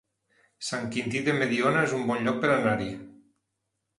[0.67, 2.91] Sant Quintí de Mediona es un bon lloc per anar-hi